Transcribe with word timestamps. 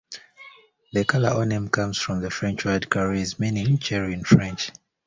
The 0.93 1.05
colour 1.05 1.29
or 1.29 1.45
name 1.45 1.69
comes 1.69 1.99
from 1.99 2.21
the 2.21 2.31
French 2.31 2.65
word 2.65 2.87
"cerise", 2.91 3.37
meaning 3.37 3.77
cherry 3.77 4.13
in 4.15 4.23
French. 4.23 4.71